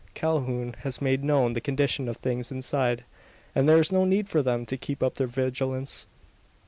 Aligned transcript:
Calhoun 0.15 0.73
has 0.79 0.99
made 0.99 1.23
known 1.23 1.53
the 1.53 1.61
condition 1.61 2.07
of 2.09 2.17
things 2.17 2.51
inside; 2.51 3.03
and 3.53 3.69
there 3.69 3.77
is 3.79 3.91
no 3.91 4.03
need 4.03 4.27
for 4.27 4.41
them 4.41 4.65
to 4.65 4.75
keep 4.75 5.03
up 5.03 5.13
their 5.13 5.27
vigilance. 5.27 6.07